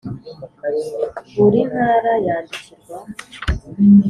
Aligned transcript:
Buri 1.33 1.59
ntara 1.69 2.13
yandikirwa 2.25 2.97